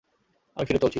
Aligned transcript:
আমি 0.57 0.65
ফিরে 0.65 0.79
চলছি। 0.79 0.89